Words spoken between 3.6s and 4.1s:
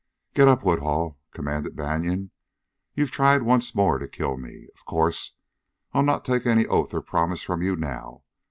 more to